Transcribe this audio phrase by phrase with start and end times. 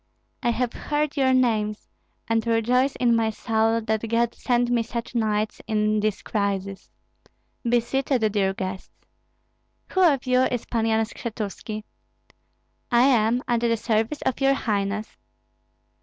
[0.41, 1.87] I have heard your names,
[2.27, 6.89] and rejoice in my soul that God sent me such knights in this crisis.
[7.61, 9.05] Be seated, dear guests.
[9.91, 11.83] Who of you is Pan Yan Skshetuski?"
[12.91, 15.17] "I am, at the service of your highness."